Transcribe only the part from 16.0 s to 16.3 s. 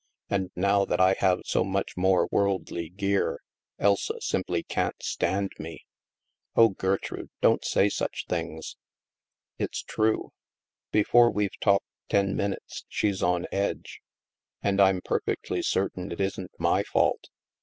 it